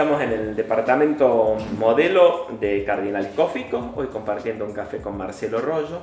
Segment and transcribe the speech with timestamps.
[0.00, 6.00] Estamos en el departamento modelo de Cardinal Cófico, hoy compartiendo un café con Marcelo Rollo.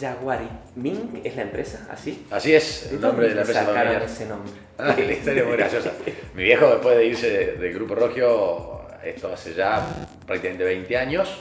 [0.00, 2.24] Jaguari Ming es la empresa, ¿así?
[2.30, 4.50] Así es, el nombre de la empresa sacaron ese nombre?
[4.78, 5.92] Ah, la historia es muy graciosa.
[6.34, 9.84] Mi viejo, después de irse de- del Grupo Rogio, esto hace ya
[10.26, 11.38] prácticamente 20 años,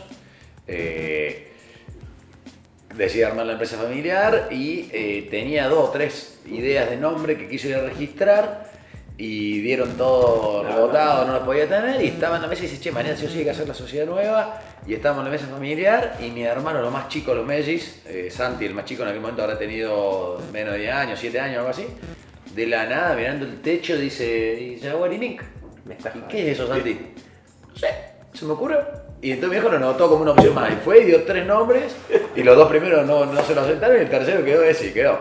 [0.68, 1.54] eh,
[3.26, 7.70] armar la empresa familiar y eh, tenía dos o tres ideas de nombre que quiso
[7.70, 8.74] ir a registrar
[9.18, 12.82] y dieron todo rebotado, no lo podía tener y estaba en la mesa y dice,
[12.82, 15.32] che, mañana sí o sí hay que hacer la sociedad nueva y estábamos en la
[15.32, 19.04] mesa familiar y mi hermano, lo más chico, los Mellis, eh, Santi, el más chico
[19.04, 21.86] en aquel momento habrá tenido menos de 10 años, 7 años, algo así,
[22.56, 25.40] de la nada, mirando el techo, dice, ¿y Jaguar y
[25.90, 26.94] estás ¿Y qué es eso, Santi?
[27.70, 28.78] No sé, se me ocurre.
[29.22, 30.70] Y entonces mi viejo lo notó como una opción más.
[30.72, 31.96] Y fue y dio tres nombres.
[32.36, 33.98] Y los dos primeros no, no se lo aceptaron.
[33.98, 35.18] Y el tercero quedó ese y quedó.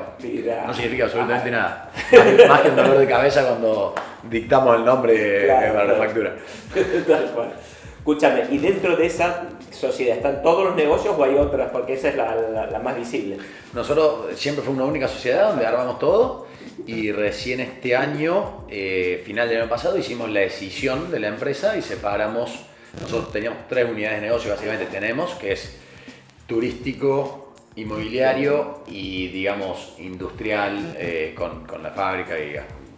[0.67, 1.91] No significa absolutamente nada.
[2.13, 3.95] Más, más que un dolor de cabeza cuando
[4.25, 6.05] dictamos el nombre Claro, para la claro.
[6.05, 6.35] factura.
[7.07, 7.53] Tal cual.
[7.99, 11.71] Escúchame, ¿y dentro de esa sociedad están todos los negocios o hay otras?
[11.71, 13.37] Porque esa es la, la- la más visible.
[13.73, 16.49] Nosotros siempre fue una única sociedad donde armamos todo.
[16.89, 21.77] Y recién este año, eh, final del año pasado, hicimos la decisión de la empresa
[21.77, 22.65] y separamos.
[23.01, 25.77] Nosotros teníamos tres unidades de negocio, básicamente tenemos, que es
[26.47, 32.51] turístico, inmobiliario y, digamos, industrial eh, con, con la fábrica y,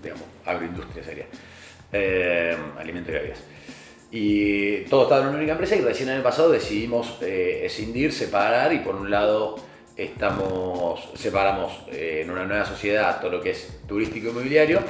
[0.03, 1.27] digamos, agroindustria sería.
[1.93, 3.39] Eh, alimento y bebidas.
[4.11, 8.13] Y todo estaba en una única empresa y recién el año pasado decidimos eh, escindir,
[8.13, 9.57] separar y por un lado
[9.97, 14.81] estamos, separamos eh, en una nueva sociedad todo lo que es turístico inmobiliario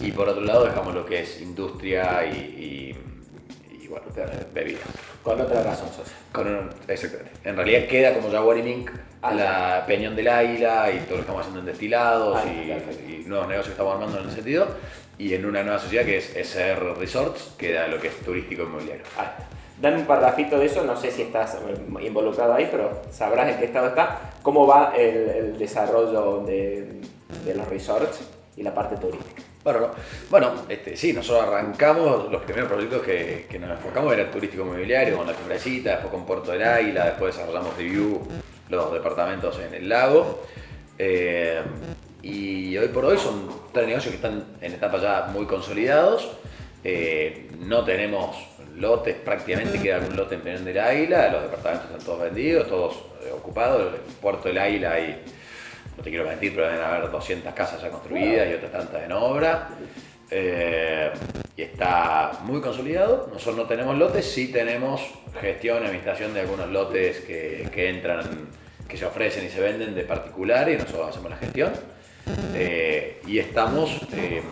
[0.00, 2.94] y por otro lado dejamos lo que es industria y-
[3.86, 4.06] y, bueno,
[4.52, 4.82] bebidas.
[5.22, 6.16] Con otra razón social.
[6.32, 7.30] Con un- exactamente.
[7.44, 8.90] En realidad queda como Jaguar y Mink,
[9.22, 12.68] Ah, la Peñón del Águila y todo lo que estamos haciendo en destilados Ah, y,
[12.68, 13.10] perfecto.
[13.10, 14.68] y nuevos negocios que estamos armando en ese sentido.
[15.18, 19.02] Y en una nueva sociedad que es SR Resorts, queda lo que es turístico inmobiliario.
[19.18, 19.32] Ah,
[19.80, 21.74] Dame un parrafito de eso, no sé si estás eh,
[22.06, 24.20] involucrado ahí, pero sabrás en qué estado está.
[24.42, 27.00] ¿Cómo va el, el desarrollo de,
[27.44, 28.20] de los resorts
[28.56, 29.42] y la parte turística?
[29.66, 29.90] Bueno, no.
[30.30, 35.26] bueno este, sí, nosotros arrancamos, los primeros proyectos que, nos enfocamos era turístico inmobiliario, con
[35.26, 38.22] la cumbrecita, después con Puerto del Águila, después desarrollamos Review,
[38.68, 40.46] los departamentos en el lago.
[40.96, 41.62] Eh,
[42.22, 46.30] y hoy por hoy son tres negocios que están en etapas ya muy consolidados.
[46.84, 48.36] Eh, no tenemos
[48.76, 52.94] lotes, prácticamente queda algún lote en Peñón del Águila, los departamentos están todos vendidos, todos
[53.20, 53.96] eh, ocupados.
[54.22, 55.24] Puerto del Águila hay
[55.96, 59.12] no te quiero mentir, pero deben haber 200 casas ya construidas y otras tantas en
[59.12, 59.68] obra.
[60.30, 61.10] Eh,
[61.56, 63.28] y está muy consolidado.
[63.32, 65.00] Nosotros no tenemos lotes, sí tenemos
[65.40, 68.48] gestión y administración de algunos lotes que, que entran,
[68.88, 71.72] que se ofrecen y se venden de particulares y nosotros hacemos la gestión.
[72.54, 74.42] Eh, y estamos eh,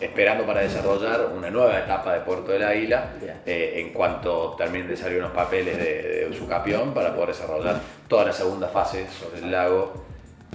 [0.00, 3.14] esperando para desarrollar una nueva etapa de Puerto del Águila
[3.44, 8.26] eh, en cuanto terminen de salir unos papeles de, de Usucapión para poder desarrollar toda
[8.26, 10.04] la segunda fase sobre el lago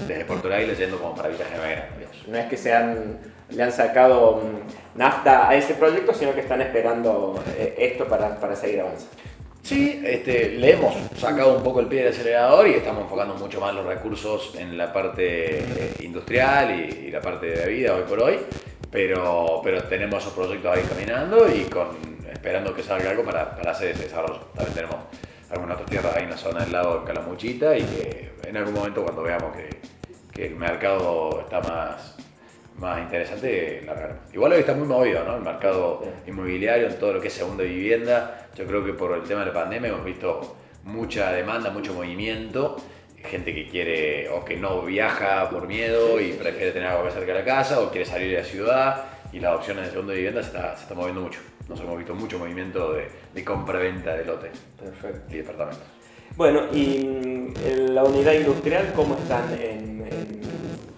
[0.07, 1.87] desde Puerto del Águila yendo como para Villa Gemena.
[1.97, 2.27] digamos.
[2.27, 7.41] No es que le han sacado mm, nafta a ese proyecto, sino que están esperando
[7.57, 9.11] eh, esto para, para seguir avanzando.
[9.61, 13.59] Sí, este, le hemos sacado un poco el pie del acelerador y estamos enfocando mucho
[13.59, 18.03] más los recursos en la parte eh, industrial y, y la parte de bebida hoy
[18.07, 18.39] por hoy,
[18.89, 21.89] pero, pero tenemos esos proyectos ahí caminando y con,
[22.31, 24.39] esperando que salga algo para, para hacer ese desarrollo.
[24.55, 24.95] También tenemos
[25.51, 28.73] algunas otras tierras ahí en la zona del lago de Calamuchita y que en algún
[28.73, 29.69] momento cuando veamos que,
[30.31, 32.17] que el mercado está más,
[32.77, 34.23] más interesante, largaremos.
[34.33, 35.35] Igual hoy está muy movido, ¿no?
[35.35, 38.47] El mercado inmobiliario, en todo lo que es segunda vivienda.
[38.55, 42.77] Yo creo que por el tema de la pandemia hemos visto mucha demanda, mucho movimiento.
[43.17, 47.33] Gente que quiere o que no viaja por miedo y prefiere tener algo que cerca
[47.33, 50.41] de la casa o quiere salir de la ciudad y las opciones de segunda vivienda
[50.41, 51.41] se está, se está moviendo mucho.
[51.69, 55.34] Nosotros hemos visto mucho movimiento de, de compra-venta de lotes Perfecto.
[55.34, 55.84] y departamentos.
[56.35, 57.53] Bueno, y mm,
[57.94, 60.41] la unidad industrial, ¿cómo están en, en-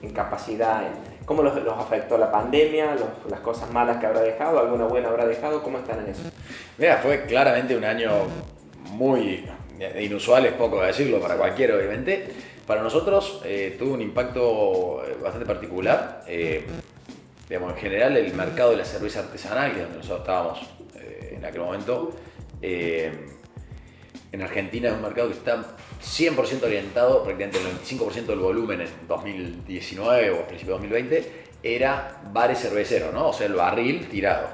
[0.02, 0.84] en capacidad?
[1.26, 2.96] ¿Cómo los, los afectó la pandemia?
[2.96, 4.60] los- las cosas malas que habrá dejado?
[4.60, 5.62] ¿Alguna buena habrá dejado?
[5.62, 6.22] ¿Cómo están en eso?
[6.78, 8.12] Mira, fue claramente un año
[8.92, 9.46] muy
[10.00, 12.28] inusual, es poco decirlo para cualquiera, obviamente.
[12.66, 16.22] Para nosotros eh, tuvo un impacto bastante particular.
[16.28, 16.66] Eh,
[17.52, 20.60] digamos, en general, el mercado de la cerveza artesanal, que es donde nosotros estábamos
[20.96, 22.14] eh, en aquel momento,
[22.62, 23.12] eh,
[24.32, 25.62] en Argentina es un mercado que está
[26.02, 27.66] 100% orientado, prácticamente el
[28.00, 31.32] 95% del volumen en 2019 o a principios de 2020
[31.62, 33.28] era bares cerveceros, ¿no?
[33.28, 34.48] O sea, el barril tirado.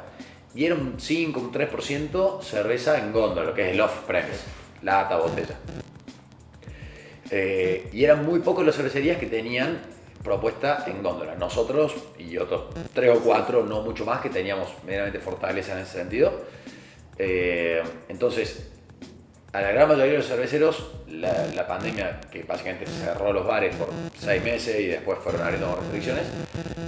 [0.55, 4.41] Y era un 5, un 3% cerveza en góndola, lo que es el off-premise,
[4.81, 5.55] lata, botella.
[7.29, 9.81] Eh, y eran muy pocos las cervecerías que tenían
[10.27, 11.35] propuesta en góndola.
[11.35, 15.93] Nosotros y otros tres o cuatro, no mucho más, que teníamos medianamente fortaleza en ese
[15.99, 16.33] sentido.
[17.17, 18.69] Eh, entonces,
[19.53, 23.73] a la gran mayoría de los cerveceros, la, la, pandemia, que básicamente cerró los bares
[23.75, 23.87] por
[24.19, 26.23] seis meses y después fueron abriendo restricciones,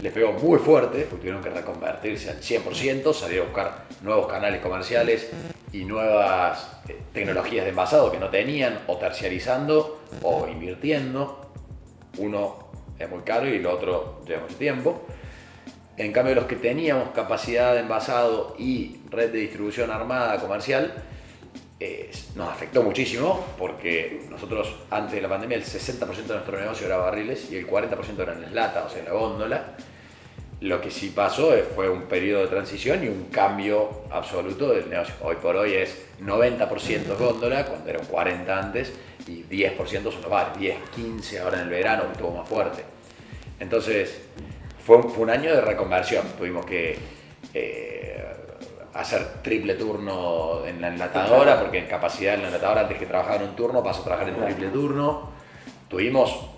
[0.03, 4.61] les pegó muy fuerte, porque tuvieron que reconvertirse al 100%, salir a buscar nuevos canales
[4.61, 5.29] comerciales
[5.71, 11.45] y nuevas eh, tecnologías de envasado que no tenían, o terciarizando o invirtiendo.
[12.17, 12.68] Uno
[12.99, 15.01] es muy caro y el otro lleva mucho tiempo.
[15.97, 20.93] En cambio, los que teníamos capacidad de envasado y red de distribución armada comercial,
[21.79, 26.85] eh, nos afectó muchísimo porque nosotros antes de la pandemia el 60% de nuestro negocio
[26.85, 29.75] era barriles y el 40% eran en lata, o sea, en la góndola.
[30.61, 35.15] Lo que sí pasó fue un periodo de transición y un cambio absoluto del negocio.
[35.21, 38.93] Hoy por hoy es 90% góndola, cuando eran 40 antes,
[39.25, 42.83] y 10% son los bares, 10, 15 ahora en el verano, que estuvo más fuerte.
[43.57, 44.21] Entonces,
[44.85, 46.25] fue un, fue un año de reconversión.
[46.37, 46.97] Tuvimos que
[47.53, 48.25] eh,
[48.95, 53.37] hacer triple turno en la enlatadora, porque en capacidad en la enlatadora, antes que trabajaba
[53.37, 55.29] en un turno, pasó a trabajar en triple turno.
[55.87, 56.49] Tuvimos,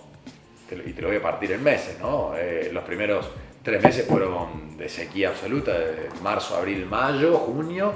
[0.72, 2.34] y te lo voy a partir en meses, ¿no?
[2.36, 3.30] Eh, los primeros
[3.64, 7.94] tres meses fueron de sequía absoluta, de marzo, abril, mayo, junio,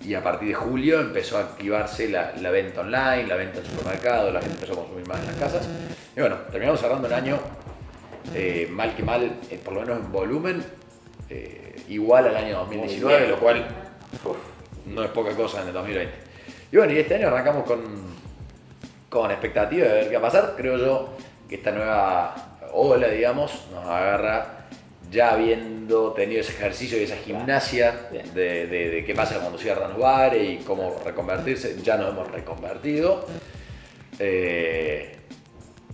[0.00, 3.66] y a partir de julio empezó a activarse la, la, venta online, la venta en
[3.66, 5.68] supermercado, la gente empezó a consumir más en las casas.
[6.16, 7.38] Y bueno, terminamos cerrando el año,
[8.34, 10.64] eh, mal que mal, eh, por lo menos en volumen,
[11.28, 13.64] eh, igual al año 2019, lo cual
[14.24, 14.36] uf,
[14.86, 16.12] no es poca cosa en el 2020.
[16.72, 17.80] Y bueno, y este año arrancamos con,
[19.08, 20.54] con expectativa de ver qué va a pasar.
[20.56, 21.10] Creo yo
[21.48, 22.34] que esta nueva
[22.72, 24.61] ola, digamos, nos agarra
[25.12, 29.90] ya habiendo tenido ese ejercicio y esa gimnasia de, de, de, qué pasa cuando cierran
[29.90, 33.26] los bares y cómo reconvertirse, ya nos hemos reconvertido.
[34.18, 35.18] Eh,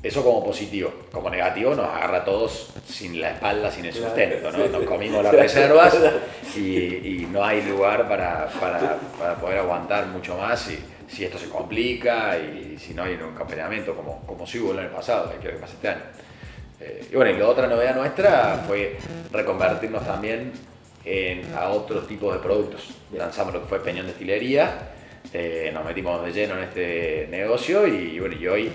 [0.00, 0.93] eso como positivo.
[1.11, 4.53] Como negativo nos agarra a todos sin la espalda, sin el sustento.
[4.53, 4.69] ¿no?
[4.69, 5.97] Nos comimos las reservas
[6.56, 10.79] y, y, no hay lugar para, para, para, poder aguantar mucho más si,
[11.09, 14.79] si esto se complica y si no hay un acompañamiento como, como sí hubo el
[14.79, 16.03] año pasado, hay que ver qué pasa este año.
[16.81, 18.97] Eh, y bueno, y la otra novedad nuestra fue
[19.33, 20.53] reconvertirnos también
[21.05, 22.91] en, a otros tipos de productos.
[23.13, 24.93] Lanzamos lo que fue Peñón Destilería,
[25.33, 28.73] eh, nos metimos de lleno en este negocio y bueno, y hoy,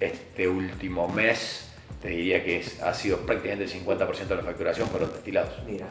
[0.00, 1.70] este último mes,
[2.02, 5.52] te diría que es, ha sido prácticamente el 50% de la facturación fueron destilados.
[5.66, 5.86] Mira.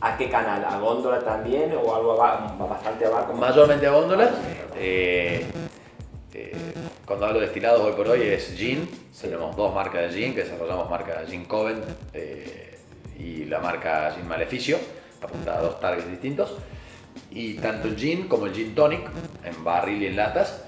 [0.00, 0.62] ¿A qué canal?
[0.64, 3.32] ¿A góndola también o algo abajo, bastante abajo?
[3.32, 4.24] Mayormente a góndola.
[4.76, 5.46] Eh, eh,
[7.06, 8.88] cuando hablo de destilados hoy por hoy es gin.
[9.18, 11.80] Tenemos dos marcas de gin que desarrollamos marca Gin Coven
[12.12, 12.78] eh,
[13.18, 14.78] y la marca Gin Maleficio,
[15.22, 16.54] apuntada a dos targets distintos.
[17.30, 19.08] Y tanto el gin como el gin tonic,
[19.44, 20.64] en barril y en latas.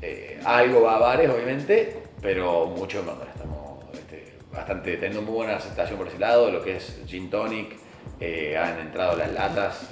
[0.00, 3.30] Eh, algo va a bares, obviamente, pero mucho en góndola.
[3.30, 6.50] Estamos este, bastante, teniendo muy buena aceptación por ese lado.
[6.50, 7.76] Lo que es gin tonic,
[8.18, 9.90] eh, han entrado las latas,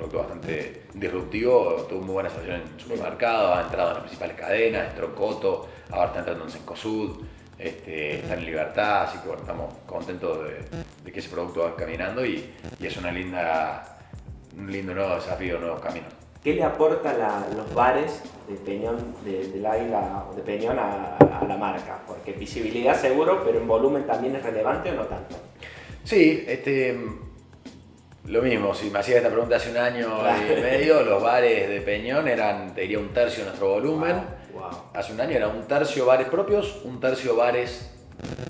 [0.00, 4.88] producto bastante disruptivo, tuvo muy buena aceptación en supermercados, ha entrado en las principales cadenas,
[4.88, 7.24] en Trocoto, ahora está entrando en Sencosud,
[7.58, 10.64] este, está en Libertad, así que bueno, estamos contentos de,
[11.04, 13.98] de que ese producto va caminando y, y, es una linda,
[14.56, 16.06] un lindo nuevo desafío, un nuevo camino.
[16.42, 21.44] ¿Qué le aporta la, los bares de Peñón, de, del Águila de Peñón a, a,
[21.44, 22.00] la marca?
[22.06, 25.36] Porque visibilidad seguro, pero en volumen también es relevante o no tanto.
[26.02, 26.98] Sí, este,
[28.26, 30.08] lo mismo, si me hacías esta pregunta hace un año
[30.58, 34.16] y medio, los bares de Peñón eran, te diría, un tercio de nuestro volumen.
[34.52, 34.70] Wow, wow.
[34.94, 37.90] Hace un año era un tercio bares propios, un tercio bares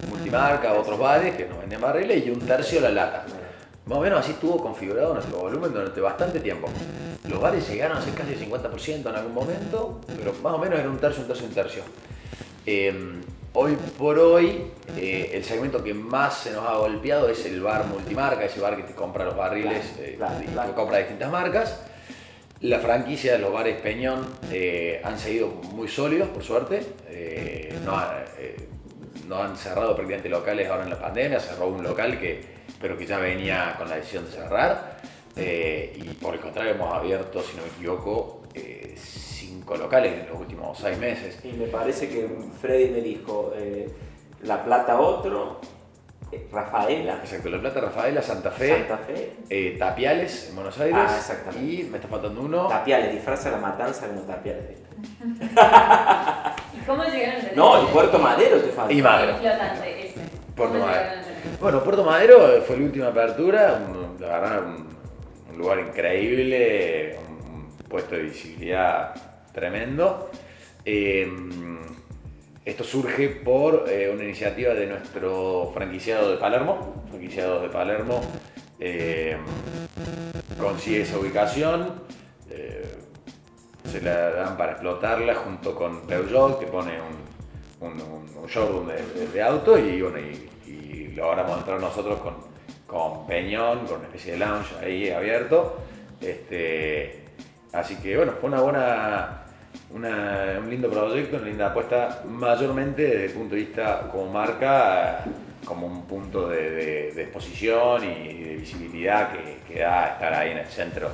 [0.08, 3.24] multimarca, otros bares que nos vendían barriles y un tercio la lata.
[3.86, 6.68] Más o menos así estuvo configurado nuestro volumen durante bastante tiempo.
[7.28, 10.78] Los bares llegaron a ser casi el 50% en algún momento, pero más o menos
[10.78, 11.82] era un tercio, un tercio, un tercio.
[12.66, 13.22] Eh,
[13.52, 17.84] Hoy por hoy, eh, el segmento que más se nos ha golpeado es el bar
[17.86, 20.68] multimarca, ese bar que te compra los barriles eh, claro, y claro.
[20.70, 21.80] te compra distintas marcas.
[22.60, 26.82] La franquicia de los bares Peñón eh, han seguido muy sólidos, por suerte.
[27.08, 28.22] Eh, no, ha-
[29.26, 31.40] no han cerrado prácticamente locales ahora en la pandemia.
[31.40, 32.44] Cerró un local que,
[32.80, 34.98] pero que ya venía con la decisión de cerrar.
[35.36, 38.42] Y por el contrario, hemos abierto, si no me equivoco,
[39.50, 41.38] eh, cinco locales en los últimos seis meses.
[41.44, 42.28] Y me parece que
[42.60, 43.88] Freddy me dijo, eh,
[44.42, 45.60] La Plata otro,
[46.32, 50.96] eh, Rafaela, Exacto, La Plata, Rafaela, Santa Fe, Santa Fe, eh, Tapiales en Buenos Aires.
[50.98, 51.72] Ah, exactamente.
[51.72, 52.68] Y me está faltando uno.
[52.68, 54.78] Tapiales, disfraza la matanza como Tapiales.
[56.74, 58.92] ¿Y cómo llegaron a No, y Puerto Madero te falta.
[58.92, 59.36] Y Madero.
[59.38, 60.20] Flotante, ese.
[60.54, 61.10] Puerto ¿Cómo Madero.
[61.60, 64.88] Bueno, Puerto Madero fue la última apertura, un- la verdad, un,
[65.50, 69.14] un lugar increíble, un, un puesto de visibilidad
[69.52, 70.30] tremendo.
[70.84, 71.28] Eh,
[72.64, 78.20] esto surge por eh, una iniciativa de nuestro franquiciado de Palermo, franquiciado de Palermo,
[78.78, 79.36] eh,
[80.58, 82.02] consigue esa ubicación,
[82.50, 82.96] eh,
[83.90, 86.92] se la dan para explotarla junto con Peugeot, que pone
[87.80, 92.34] un, un, showroom de, de, auto y, bueno, y, y, logramos entrar nosotros con,
[92.86, 95.76] con Peñón, con una especie de lounge ahí abierto.
[96.20, 97.24] Este,
[97.72, 99.39] así que bueno, fue una buena
[99.92, 105.24] un lindo proyecto, una linda apuesta, mayormente desde el punto de vista como marca,
[105.64, 110.66] como un punto de, exposición y de visibilidad que, que, da estar ahí en el
[110.66, 111.10] centro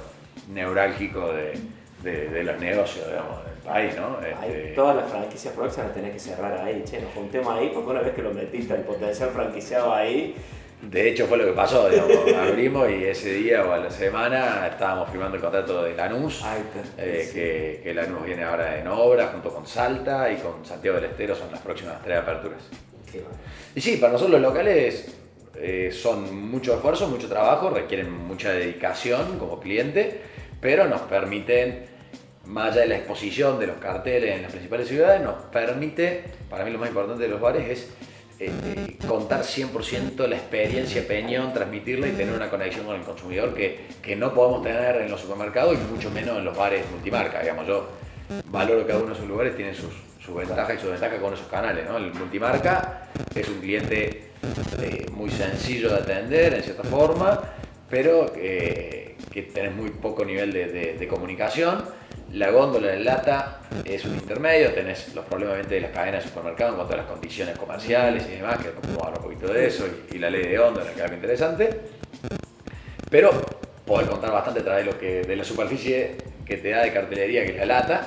[0.52, 3.94] neurálgico de, los negocios digamos, del país.
[3.96, 4.18] ¿no?
[4.20, 4.72] Este...
[4.74, 8.14] Todas las franquicias próximas tenés que cerrar ahí, che, nos juntemos ahí, porque una vez
[8.14, 10.36] que lo metiste el potencial franquiciado ahí,
[10.82, 11.88] de hecho fue lo que pasó,
[12.40, 16.44] abrimos y ese día o a la semana estábamos firmando el contrato de Lanús,
[16.98, 21.10] eh, que, que, Lanús viene ahora en obra junto con Salta y con Santiago del
[21.10, 22.60] Estero, son las próximas tres aperturas.
[23.74, 25.14] Y sí, para nosotros los locales
[25.58, 30.20] eh, son mucho esfuerzo, mucho trabajo, requieren mucha dedicación como cliente,
[30.60, 31.86] pero nos permiten,
[32.44, 36.64] más allá de la exposición de los carteles en las principales ciudades, nos permite, para
[36.64, 37.90] mí lo más importante de los bares es
[38.38, 43.86] eh, contar 100% la experiencia Peñón, transmitirla y tener una conexión con el consumidor que,
[44.02, 47.40] que, no podemos tener en los supermercados y mucho menos en los bares multimarca.
[47.40, 47.88] Digamos, yo
[48.46, 51.46] valoro cada uno de sus lugares, tiene sus, sus ventajas y sus desventajas con esos
[51.46, 51.88] canales.
[51.88, 51.96] ¿no?
[51.96, 54.30] El multimarca es un cliente
[54.82, 57.40] eh, muy sencillo de atender en cierta forma,
[57.88, 61.84] pero eh, que tenés muy poco nivel de, de, de comunicación
[62.36, 66.72] la góndola de lata es un intermedio, tenés los problemas de las cadenas de supermercados
[66.72, 69.66] en cuanto a las condiciones comerciales y demás, que vamos a hablar un poquito de
[69.66, 71.80] eso, y, la ley de onda, que es algo interesante.
[73.10, 73.30] Pero
[73.86, 76.92] podés contar bastante a través de, lo que, de la superficie que te da de
[76.92, 78.06] cartelería, que es la lata.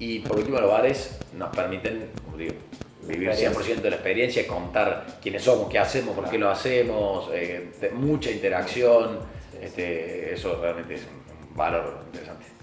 [0.00, 2.54] Y por último, los bares nos permiten, como digo,
[3.02, 7.70] vivir 100% de la experiencia, contar quiénes somos, qué hacemos, por qué lo hacemos, eh,
[7.92, 9.20] mucha interacción.
[9.62, 12.53] Este, eso realmente es un valor interesante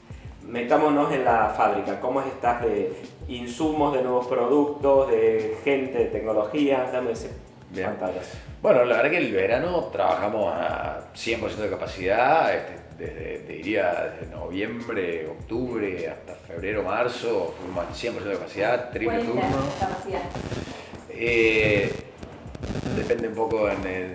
[0.51, 1.99] metámonos en la fábrica.
[1.99, 2.93] ¿Cómo estás de
[3.27, 6.89] insumos, de nuevos productos, de gente, de tecnología?
[6.91, 7.31] Dame ese
[7.73, 8.33] pantallas.
[8.61, 14.13] Bueno, la verdad que el verano trabajamos a 100% de capacidad, este, desde, te diría,
[14.19, 19.41] desde noviembre, octubre hasta febrero, marzo, fuimos al 100% de capacidad, triple turno.
[19.79, 20.21] capacidad?
[21.09, 21.91] Eh,
[22.95, 24.11] depende un poco en el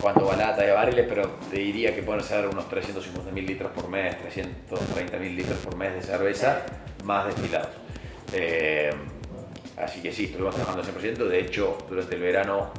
[0.00, 3.70] cuánto va lata de barriles, pero te diría que pueden ser unos 350 mil litros
[3.72, 6.62] por mes, 330 mil litros por mes de cerveza,
[7.04, 7.70] más destilados.
[8.32, 8.90] Eh,
[9.76, 11.28] así que sí, estuvimos trabajando al 100%.
[11.28, 12.70] De hecho, durante el verano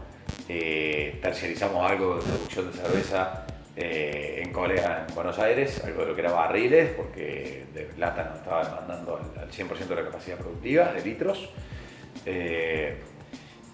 [0.50, 3.45] eh, terciarizamos algo de producción de cerveza
[3.75, 8.24] eh, en colega en Buenos Aires, algo de lo que era barriles, porque de lata
[8.25, 11.50] nos estaba demandando al 100% de la capacidad productiva de litros.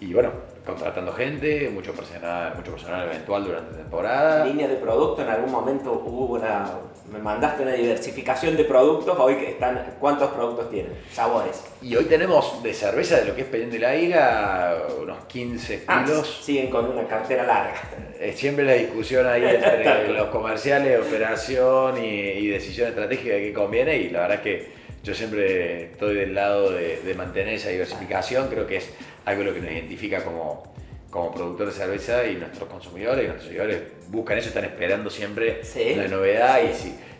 [0.03, 0.31] Y bueno,
[0.65, 4.45] contratando gente, mucho personal, mucho personal eventual durante la temporada.
[4.45, 6.71] Línea de producto, en algún momento hubo una,
[7.11, 10.91] me mandaste una diversificación de productos, hoy que están, ¿cuántos productos tienen?
[11.09, 11.63] Sabores.
[11.81, 16.03] Y hoy tenemos de cerveza de lo que es de la Ira unos 15 ah,
[16.03, 16.41] kilos.
[16.43, 17.75] siguen con una cartera larga.
[18.19, 23.97] Es siempre la discusión ahí entre los comerciales, operación y, y decisión estratégica que conviene
[23.97, 28.47] y la verdad es que yo siempre estoy del lado de, de mantener esa diversificación,
[28.47, 28.89] creo que es
[29.25, 30.63] algo lo que nos identifica como,
[31.09, 35.61] como productor de cerveza y nuestros consumidores y nuestros seguidores buscan eso, están esperando siempre
[35.95, 36.59] la novedad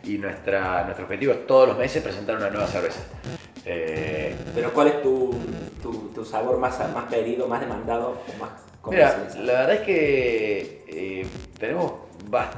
[0.04, 3.02] y, y nuestra, nuestro objetivo es todos los meses presentar una nueva cerveza.
[3.66, 5.34] Eh, Pero ¿cuál es tu,
[6.14, 8.50] tu, sabor más, más pedido, más demandado más
[8.90, 11.26] Mira, la verdad es que eh,
[11.58, 11.94] tenemos,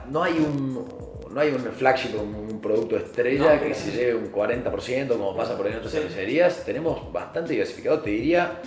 [0.10, 5.08] no hay un no hay un flagship, un, producto estrella que se lleve un 40%
[5.10, 6.64] como pasa por ahí en otras cervecerías.
[6.66, 8.60] Tenemos bastante diversificado, te diría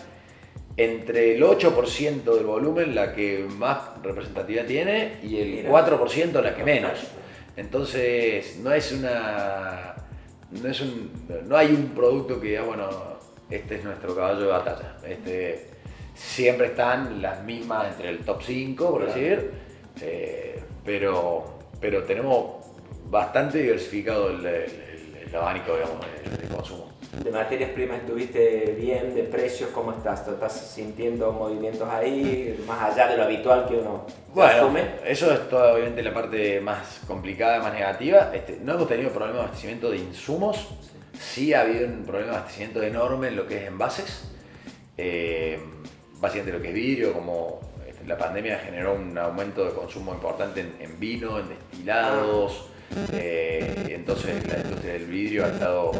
[0.78, 6.62] entre el 8% del volumen la que más representatividad tiene y el 4% la que
[6.62, 7.00] menos.
[7.56, 9.96] Entonces no es una.
[10.52, 11.10] No, es un,
[11.46, 12.88] no hay un producto que diga, bueno,
[13.50, 14.96] este es nuestro caballo de batalla.
[15.06, 15.66] Este,
[16.14, 19.50] siempre están las mismas entre el top 5, por decir,
[20.00, 22.64] eh, pero, pero tenemos
[23.10, 26.06] bastante diversificado el, el, abanico digamos,
[26.40, 30.28] de consumo de materias primas estuviste bien, de precios, ¿cómo estás?
[30.28, 34.82] ¿Estás sintiendo movimientos ahí, más allá de lo habitual que uno bueno, asume?
[35.04, 38.30] Eso es toda, obviamente la parte más complicada, más negativa.
[38.34, 40.68] Este, no hemos tenido problemas de abastecimiento de insumos,
[41.18, 44.30] sí ha habido un problema de abastecimiento enorme en lo que es envases,
[44.96, 45.58] eh,
[46.20, 50.60] básicamente lo que es vidrio, como este, la pandemia generó un aumento de consumo importante
[50.78, 52.66] en, vino, en destilados,
[53.12, 55.92] eh, entonces la industria del vidrio ha estado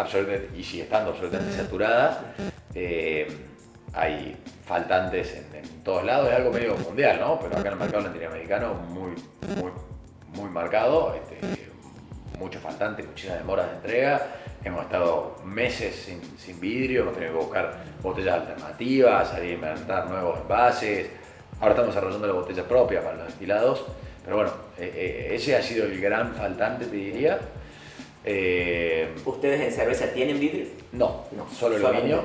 [0.00, 2.34] absolutamente, y sigue estando absolutamente saturada.
[2.74, 3.28] Eh,
[3.92, 5.50] hay faltantes en,
[5.82, 7.40] todos lados, es algo medio mundial, ¿no?
[7.40, 9.12] Pero acá en el mercado latinoamericano muy,
[9.56, 9.72] muy,
[10.34, 11.40] muy marcado, este,
[12.38, 14.26] muchos faltantes, muchísimas demoras de entrega.
[14.62, 20.06] Hemos estado meses sin, sin vidrio, hemos tenido que buscar botellas alternativas, salir a inventar
[20.06, 21.10] nuevos envases.
[21.60, 23.84] Ahora estamos desarrollando la botella propia para los destilados.
[24.24, 27.38] Pero bueno, eh, eh, ese ha sido el gran faltante, te diría.
[28.24, 30.66] Eh, ¿Ustedes en cerveza tienen vidrio?
[30.92, 32.24] No, no solo aluminio.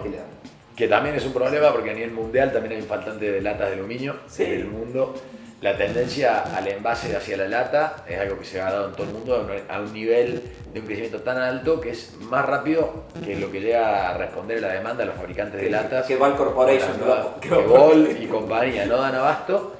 [0.75, 3.69] Que también es un problema porque a nivel mundial también hay un faltante de latas
[3.69, 5.15] de aluminio en el mundo.
[5.61, 9.07] La tendencia al envase hacia la lata es algo que se ha dado en todo
[9.07, 13.37] el mundo a un nivel de un crecimiento tan alto que es más rápido que
[13.37, 16.05] lo que llega a responder a la demanda de los fabricantes de latas.
[16.05, 16.97] Que Ball Corporation,
[17.41, 19.74] que Ball y compañía no dan abasto.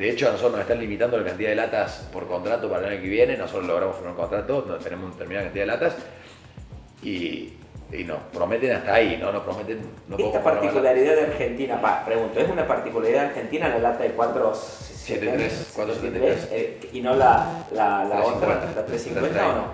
[0.00, 2.94] De hecho, a nosotros nos están limitando la cantidad de latas por contrato para el
[2.94, 3.36] año que viene.
[3.36, 5.96] Nosotros logramos firmar un contrato, donde tenemos una determinada cantidad de latas.
[7.02, 7.52] Y
[7.92, 9.32] y nos prometen hasta ahí, ¿no?
[9.32, 9.80] Nos prometen...
[10.08, 15.72] No Esta particularidad de Argentina, pregunto, ¿es una particularidad de Argentina la lata de 473,
[15.74, 19.64] 473 eh, y no la, la, la otra, la 350 o no?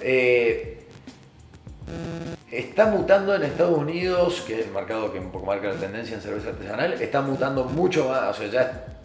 [0.00, 0.84] Eh,
[2.50, 6.16] está mutando en Estados Unidos, que es el mercado que un poco marca la tendencia
[6.16, 8.99] en cerveza artesanal, está mutando mucho más, o sea, ya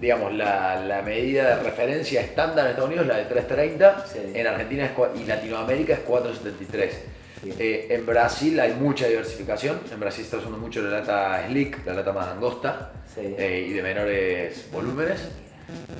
[0.00, 4.84] digamos, la, la, medida de referencia estándar en Estados Unidos, la de 330, en Argentina
[4.84, 7.00] es, y Latinoamérica es 473.
[7.58, 9.80] Eh, en Brasil hay mucha diversificación.
[9.92, 13.82] En Brasil está usando mucho la lata slick, la lata más angosta eh, y de
[13.82, 15.28] menores volúmenes.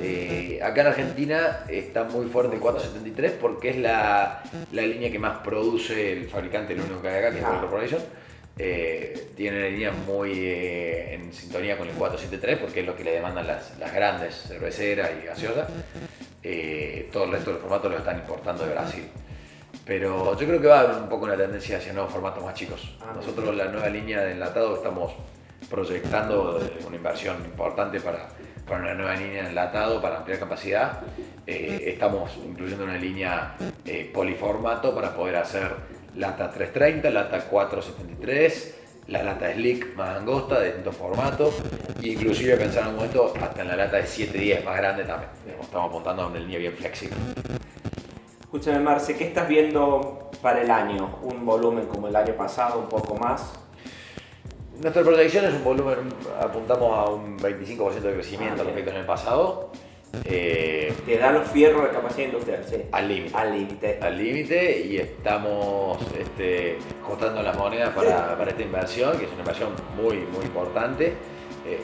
[0.00, 5.38] Eh, acá en Argentina está muy fuerte 473 porque es la, la, línea que más
[5.38, 8.04] produce el fabricante, lo único que hay acá, que es World
[8.56, 9.26] Corporation.
[9.36, 13.46] tiene una línea muy en sintonía con el 473 porque es lo que le demandan
[13.46, 15.68] las, las grandes cerveceras y gaseosas.
[17.12, 19.04] todo el resto de los formatos lo están importando de Brasil.
[19.84, 22.54] Pero yo creo que va a haber un poco una tendencia hacia nuevos formatos más
[22.54, 22.96] chicos.
[23.00, 25.12] Ah, Nosotros la nueva línea de enlatado estamos
[25.70, 28.28] proyectando una inversión importante para,
[28.66, 31.00] para una nueva línea de enlatado para ampliar capacidad.
[31.46, 35.70] Eh, estamos incluyendo una línea eh, poliformato para poder hacer
[36.16, 38.74] lata 330, lata 473,
[39.08, 41.54] la lata slick más angosta de distintos formatos
[42.02, 45.30] e inclusive pensar en un momento hasta en la lata de 710 más grande también.
[45.60, 47.16] Estamos apuntando a una línea bien flexible.
[48.40, 51.18] Escúchame, Marce, ¿qué estás viendo para el año?
[51.22, 53.52] ¿Un volumen como el año pasado, un poco más?
[54.80, 55.98] Nuestra proyección es un volumen,
[56.40, 59.70] apuntamos a un 25% de crecimiento ah, respecto al año pasado.
[60.24, 62.76] Eh, Te da los fierros de capacidad industrial, sí.
[62.92, 63.36] Al límite.
[63.36, 63.98] Al límite.
[64.00, 69.40] Al límite y estamos este, ajustando las monedas para, para, esta inversión, que es una
[69.40, 71.12] inversión muy, muy importante.
[71.66, 71.78] Eh,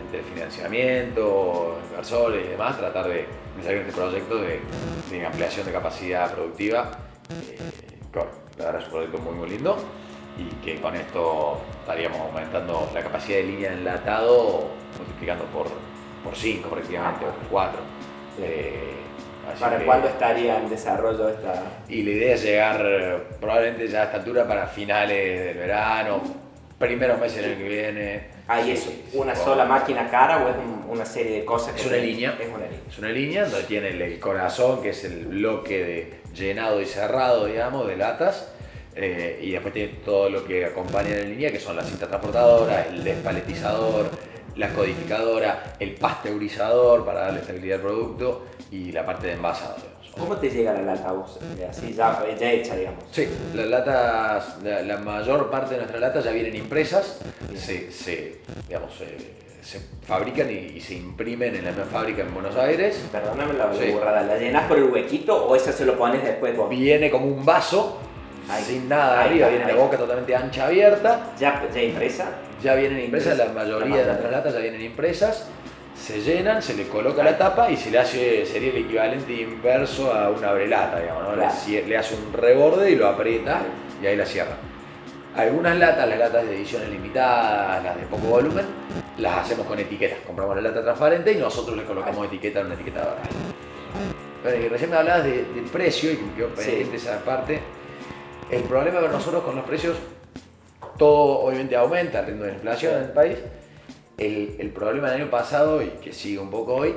[0.00, 3.26] entre financiamiento, inversores y demás, tratar de
[3.62, 6.90] salir este proyecto de, ampliación de capacidad productiva.
[7.50, 7.58] Eh,
[8.58, 9.76] la verdad es un proyecto muy, muy lindo
[10.38, 14.68] y que con esto estaríamos aumentando la capacidad de línea de enlatado,
[14.98, 15.66] multiplicando por,
[16.24, 17.80] por 5 prácticamente, o por 4.
[18.40, 19.04] Eh,
[19.60, 21.62] ¿Para cuándo estaría en desarrollo esta...?
[21.88, 26.22] Y la idea es llegar probablemente ya a esta altura para finales del verano,
[26.78, 28.22] primeros meses del año que viene.
[28.48, 28.92] ¿Hay eso?
[29.12, 30.56] ¿Una sola máquina cara o es
[30.88, 31.74] una serie de cosas?
[31.74, 32.38] Que es una línea.
[32.40, 32.80] Es una línea.
[32.88, 37.46] Es una línea donde tiene el, corazón, que es el bloque de llenado y cerrado,
[37.46, 38.50] digamos, de latas.
[38.96, 42.86] Eh, y después tiene todo lo que acompaña la línea, que son la cinta transportadora,
[42.86, 44.08] el despaletizador,
[44.56, 49.94] la codificadora, el pasteurizador para darle estabilidad al producto y la parte de envasado.
[50.18, 51.38] ¿Cómo te llega la lata vos?
[51.68, 53.04] Así ya, hecha, digamos.
[53.10, 57.18] Sí, las latas, la, mayor parte de nuestras latas ya vienen impresas,
[57.56, 63.04] se, se, digamos, se, fabrican y, se imprimen en la misma fábrica en Buenos Aires.
[63.10, 66.68] Perdóname la burrada, ¿la llenas por el huequito o esa se lo pones después vos?
[66.68, 67.98] Viene como un vaso,
[68.64, 71.32] sin nada arriba, viene la boca totalmente ancha abierta.
[71.38, 72.26] ¿Ya, ya impresa?
[72.62, 75.48] Ya vienen impresas, la mayoría de nuestras latas ya vienen impresas
[75.94, 80.12] se llenan, se le coloca la tapa y se le hace, sería el equivalente inverso
[80.12, 81.36] a una brelata, digamos, ¿no?
[81.36, 83.62] le, hace un reborde y lo aprieta
[84.02, 84.56] y ahí la cierra.
[85.36, 88.66] Algunas latas, las latas de ediciones limitadas, las de poco volumen,
[89.18, 90.18] las hacemos con etiquetas.
[90.26, 93.22] Compramos la lata transparente y nosotros le colocamos etiqueta en una etiqueta dorada.
[94.42, 97.60] Pero, y recién me hablabas de, precio y que pendiente esa parte.
[98.54, 99.96] El problema de nosotros con los precios,
[100.96, 103.38] todo obviamente aumenta el ritmo de inflación en el país
[104.16, 106.94] el, problema del año pasado y que sigue un poco hoy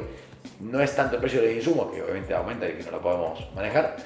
[0.60, 3.02] no es tanto el precio de los insumos, que obviamente aumenta y que no lo
[3.02, 3.98] podemos manejar,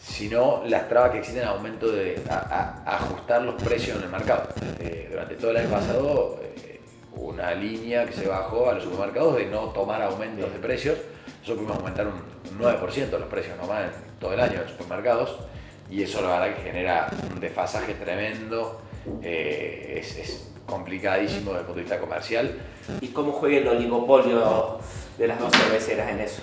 [0.00, 2.22] sino las trabas que existen al aumento de
[2.86, 4.48] ajustar los precios en el mercado.
[4.78, 6.80] Eh, durante todo el año pasado eh,
[7.16, 10.96] una línea que se bajó a los supermercados de no tomar aumentos de precios.
[11.40, 12.22] Nosotros pudimos aumentar un
[12.56, 15.40] 9% los precios nomás en todo el año en los supermercados
[15.90, 18.80] y eso la verdad que genera un desfasaje tremendo
[19.22, 22.54] eh, es, es complicadísimo desde el punto de vista comercial.
[23.00, 24.78] ¿Y cómo juega el oligopolio
[25.18, 26.42] de las dos cerveceras en eso?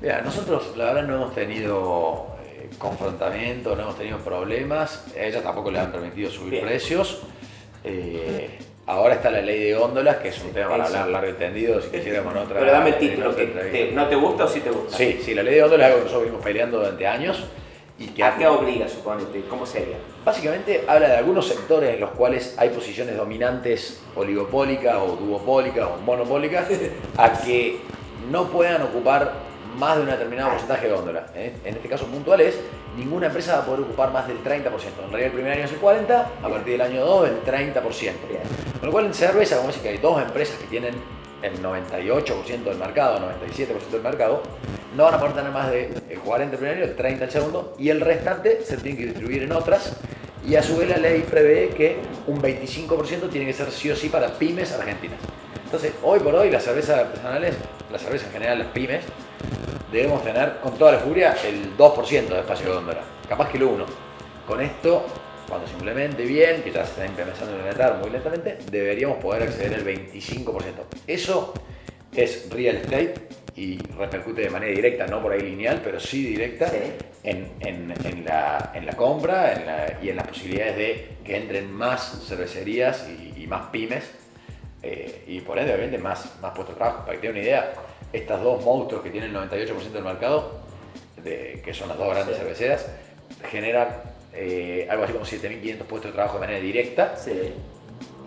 [0.00, 5.06] Mira, nosotros la verdad no hemos tenido eh, confrontamiento, no hemos tenido problemas.
[5.16, 6.64] A ellas tampoco le han permitido subir Bien.
[6.64, 7.22] precios.
[7.84, 11.34] Eh, ahora está la ley de góndolas, que es un tema para hablar largo y
[11.34, 12.58] tendido, si quisiéramos otra.
[12.60, 14.96] Pero dame el título, que te- ¿no te gusta o sí te gusta?
[14.96, 17.44] Sí, sí, la ley de góndolas es algo que nosotros venimos peleando durante años.
[18.02, 19.44] Y ¿A qué obliga, suponete?
[19.48, 19.96] ¿Cómo sería?
[20.24, 25.98] Básicamente habla de algunos sectores en los cuales hay posiciones dominantes oligopólicas o duopólicas o
[26.04, 26.66] monopólicas
[27.16, 27.78] a que
[28.28, 29.32] no puedan ocupar
[29.78, 31.26] más de un determinado porcentaje de góndola.
[31.34, 31.54] ¿eh?
[31.64, 32.58] En este caso puntual es,
[32.96, 34.64] ninguna empresa va a poder ocupar más del 30%.
[35.04, 37.82] En realidad el primer año es el 40%, a partir del año 2 el 30%.
[38.02, 38.42] Bien.
[38.80, 40.94] Con lo cual en cerveza, como dice que hay dos empresas que tienen
[41.42, 44.42] el 98% del mercado, 97% del mercado,
[44.96, 47.74] no van a poder tener más del 40 el primer año, el 30 el segundo,
[47.78, 49.96] y el restante se tiene que distribuir en otras.
[50.46, 53.96] Y a su vez la ley prevé que un 25% tiene que ser sí o
[53.96, 55.18] sí para pymes argentinas.
[55.64, 57.54] Entonces, hoy por hoy las cervezas artesanales,
[57.90, 59.04] las cervezas en general, las pymes,
[59.90, 63.68] debemos tener con toda la furia el 2% de espacio de góndola, capaz que lo
[63.68, 63.86] 1.
[64.46, 65.06] Con esto,
[65.48, 69.42] cuando se implemente bien, que ya se está empezando a implementar muy lentamente, deberíamos poder
[69.44, 70.54] acceder al 25%.
[71.06, 71.54] Eso
[72.14, 73.14] es real estate
[73.56, 76.76] y repercute de manera directa, no por ahí lineal, pero sí directa Sí.
[77.24, 81.36] En, en- en la, en la compra en la- y en las posibilidades de que
[81.36, 84.10] entren más cervecerías y, y más pymes
[84.82, 87.00] eh, y por ende obviamente más, más puestos de trabajo.
[87.04, 87.72] Para que tengan una idea,
[88.12, 90.62] estas dos monstruos que tienen el 98% del mercado,
[91.22, 92.42] de- que son las dos grandes Sí.
[92.42, 92.86] cerveceras,
[93.50, 93.88] generan
[94.34, 97.32] eh, algo así como 7.500 puestos de trabajo de manera directa Sí.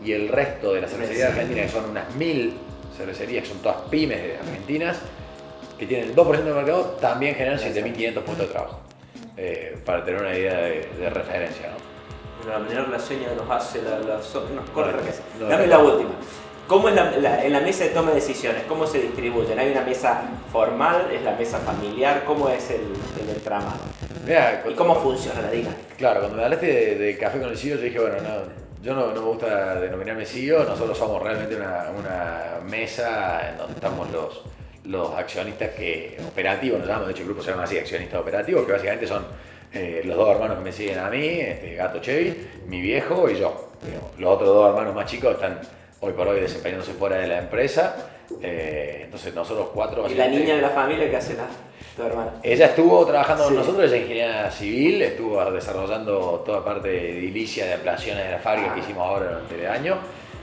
[0.04, 1.40] y el resto de las cervecerías Sí.
[1.40, 2.54] argentinas, que son unas mil
[2.98, 4.98] cervecerías, que son todas pymes de argentinas,
[5.80, 8.80] que tienen el 2% del mercado, también generan 7.500 puestos de trabajo.
[9.38, 12.50] Eh, para tener una idea de, de referencia, ¿no?
[12.50, 14.98] La menor la seña nos hace la, la nos corta
[15.40, 15.70] No, no, Dame no.
[15.70, 16.10] la última.
[16.68, 18.64] ¿Cómo es la, la- en la mesa de toma de decisiones?
[18.68, 19.60] ¿Cómo se distribuyen?
[19.60, 21.10] ¿Hay una mesa formal?
[21.14, 22.24] ¿Es la mesa familiar?
[22.26, 22.82] ¿Cómo es el,
[23.22, 23.78] el entramado?
[24.26, 25.82] Mirá, ¿Y cómo funciona la dinámica?
[25.98, 28.30] Claro, cuando me hablaste de, de café con el CEO, yo dije, bueno, no,
[28.82, 33.74] yo no, no me gusta denominarme CEO, nosotros somos realmente una, una mesa en donde
[33.76, 34.42] estamos los,
[34.86, 38.66] los accionistas que operativos, nos llamamos, de hecho el grupo se llama así, accionistas operativos,
[38.66, 39.24] que básicamente son
[39.72, 43.38] eh, los dos hermanos que me siguen a mí, este, Gato Chevy, mi viejo y
[43.38, 43.70] yo.
[43.86, 45.60] Digamos, Los otros dos hermanos más chicos están
[46.06, 47.96] hoy por hoy desempeñándose fuera de la empresa,
[48.42, 50.08] eh, entonces nosotros cuatro...
[50.10, 51.46] ¿Y la niña de la familia que hace la,
[51.96, 52.32] tu hermana?
[52.44, 57.66] ella estuvo trabajando con nosotros, ella es ingeniera civil, estuvo desarrollando toda parte de edilicia,
[57.66, 58.84] de ampliaciones de la fábrica que Ah.
[58.84, 59.98] hicimos ahora durante el año.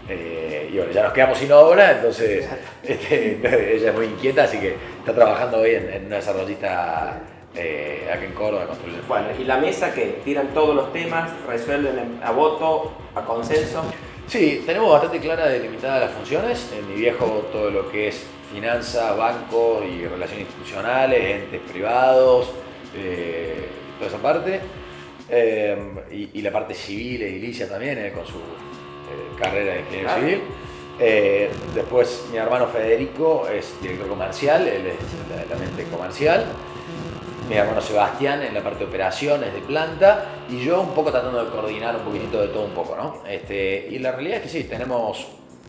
[0.09, 2.48] Eh, y bueno, ya nos quedamos sin obra, entonces
[2.83, 3.38] este,
[3.77, 7.20] ella es muy inquieta, así que está trabajando hoy en, en una desarrollista
[7.55, 9.07] eh, aquí en Córdoba construyendo.
[9.07, 13.83] Bueno, ¿y la mesa que tiran todos los temas, resuelven en- a voto, a consenso?
[14.26, 16.70] Sí, tenemos bastante clara delimitada las funciones.
[16.78, 22.50] En mi viejo todo lo que es finanzas, bancos y relaciones institucionales, entes privados,
[22.96, 23.66] eh,
[23.98, 24.61] toda esa parte.
[25.28, 25.76] Eh,
[26.11, 28.35] y, y la parte civil, edilicia también, eh, con su
[29.38, 30.22] carrera de ingeniero Claro.
[30.26, 30.40] civil.
[31.74, 34.94] Después mi hermano Federico es director comercial, él es
[35.48, 36.44] la, la mente comercial.
[37.52, 41.44] Mi hermano Sebastián en la parte de operaciones, de planta, y yo un poco tratando
[41.44, 43.22] de coordinar un poquitito de todo un poco, ¿no?
[43.28, 45.26] Este, y la realidad es que sí, tenemos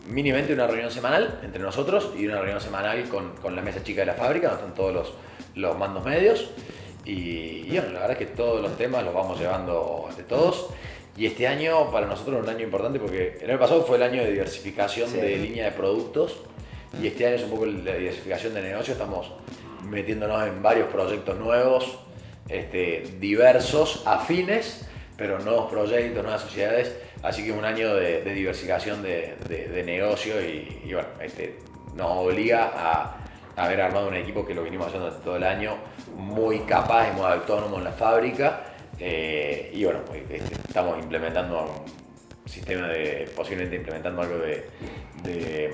[0.08, 4.00] mínimamente una reunión semanal entre nosotros y una reunión semanal con, con la mesa chica
[4.00, 5.12] de la fábrica, donde están todos los,
[5.56, 6.48] los mandos medios.
[7.04, 10.68] Y, y bueno, la verdad es que todos los temas los vamos llevando entre todos.
[11.18, 14.04] Y este año para nosotros es un año importante porque el año pasado fue el
[14.04, 15.18] año de diversificación Sí.
[15.18, 16.36] de línea de productos
[16.98, 18.94] y este año es un poco la diversificación de negocio.
[18.94, 19.30] Estamos
[19.84, 21.98] metiéndonos en varios proyectos nuevos,
[22.48, 26.94] este, diversos, afines, pero nuevos proyectos, nuevas sociedades.
[27.22, 31.56] Así que un año de, diversificación de, de- negocio y, bueno, este,
[31.94, 33.16] nos obliga a,
[33.56, 35.76] haber armado un equipo que lo vinimos haciendo todo el año,
[36.16, 38.64] muy capaz y muy autónomo en la fábrica.
[38.98, 40.36] eh, y bueno, este,
[40.68, 41.62] estamos implementando
[42.44, 44.68] un sistema de, posiblemente implementando algo de,
[45.22, 45.72] de,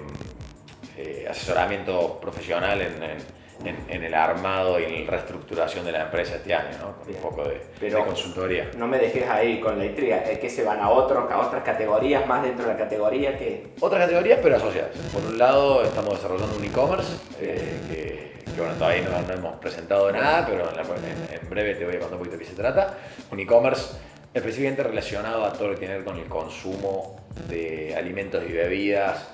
[0.99, 6.03] eh, asesoramiento profesional en, en- en- en el armado y en la reestructuración de la
[6.03, 6.96] empresa este año, ¿no?
[6.96, 7.18] con Bien.
[7.23, 8.70] un poco de, Pero- de consultoría.
[8.77, 11.62] No me dejes ahí con la intriga, es que se van a, otros, a otras
[11.62, 13.68] categorías más dentro de la categoría que...
[13.81, 14.90] Otras categorías, pero asociadas.
[15.12, 19.57] Por un lado, estamos desarrollando un e-commerce, eh, que, que, bueno, todavía no, no hemos
[19.59, 22.44] presentado nada, pero en, la- en- en breve te voy a contar un poquito de
[22.44, 22.96] qué se trata.
[23.31, 23.94] Un e-commerce
[24.33, 27.16] específicamente relacionado a todo lo que tiene que ver con el consumo
[27.49, 29.29] de alimentos y bebidas,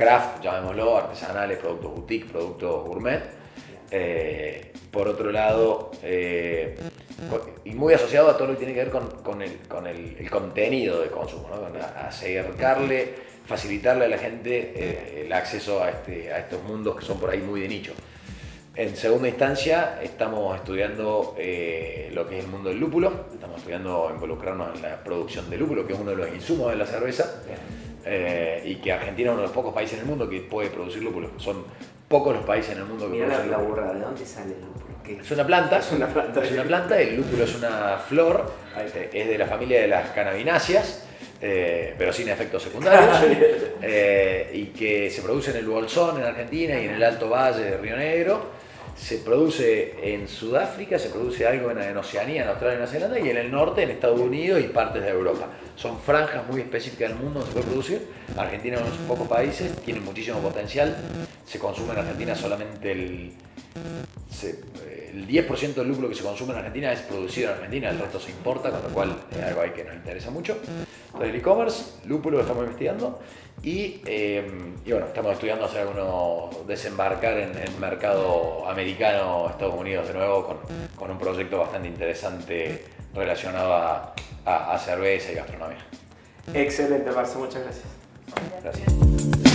[0.00, 3.20] craft, llamémoslo, artesanales, productos boutique, productos gourmet.
[3.90, 6.74] Eh, por otro lado, eh,
[7.64, 11.50] y muy asociado a todo lo que tiene que ver con, el, contenido de consumo,
[11.50, 11.78] ¿no?
[12.06, 17.20] acercarle, facilitarle a la gente eh, el acceso a, este, a estos mundos que son
[17.20, 17.92] por ahí muy de nicho.
[18.74, 24.76] En segunda instancia, estamos estudiando lo que es el mundo del lúpulo, estamos estudiando involucrarnos
[24.76, 27.42] en la producción de lúpulo, que es uno de los insumos de la cerveza,
[28.04, 31.02] y que Argentina es uno de los pocos países en el mundo que puede producir
[31.02, 31.30] lúpulo.
[31.38, 31.64] Son
[32.08, 34.60] pocos los países en el mundo que Mira la, la burra, ¿de dónde sale el
[34.60, 34.90] lúpulo?
[35.18, 35.78] Es una planta.
[35.78, 36.44] Es una planta.
[36.44, 38.52] Es una planta, el lúpulo es una flor,
[39.12, 41.04] es de la familia de las cannabináceas,
[41.40, 43.16] eh, pero sin efectos secundarios,
[43.82, 47.62] eh, y que se produce en el Bolsón, en Argentina, y en el Alto Valle
[47.62, 48.59] de Río Negro
[49.00, 53.30] se produce en Sudáfrica, se produce algo en, Oceanía, en Australia y Nueva Zelanda, y
[53.30, 55.46] en el norte, en Estados Unidos y partes de Europa.
[55.74, 58.06] Son franjas muy específicas del mundo donde se puede producir.
[58.36, 60.94] Argentina es uno de los pocos países, tiene muchísimo potencial.
[61.46, 63.32] Se consume en Argentina solamente el,
[65.12, 68.20] el 10% del lúpulo que se consume en Argentina es producido en Argentina, el resto
[68.20, 70.56] se importa, con lo cual es algo ahí que nos interesa mucho.
[71.06, 73.20] Entonces, el e-commerce, lúpulo lo estamos investigando
[73.62, 74.48] y, eh,
[74.84, 80.46] y, bueno, estamos estudiando hacer alguno, desembarcar en el mercado americano, Estados Unidos de nuevo,
[80.46, 80.58] con,
[80.96, 85.84] con un proyecto bastante interesante relacionado a, a, a cerveza y gastronomía.
[86.54, 87.86] Excelente, Marce, muchas gracias.
[88.62, 89.49] Gracias.